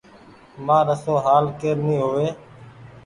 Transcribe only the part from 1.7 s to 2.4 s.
ني هووي۔